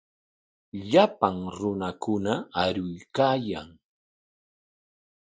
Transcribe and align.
Llapan 0.91 1.35
runakuna 1.57 2.33
aruykaayan. 2.61 3.69